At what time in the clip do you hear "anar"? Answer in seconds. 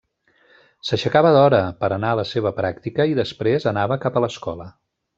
1.97-2.13